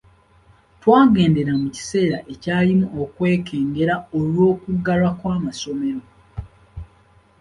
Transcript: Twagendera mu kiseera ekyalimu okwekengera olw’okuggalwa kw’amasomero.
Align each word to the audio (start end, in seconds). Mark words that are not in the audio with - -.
Twagendera 0.81 1.51
mu 1.61 1.67
kiseera 1.75 2.17
ekyalimu 2.33 2.85
okwekengera 3.03 3.95
olw’okuggalwa 4.17 5.11
kw’amasomero. 5.19 6.01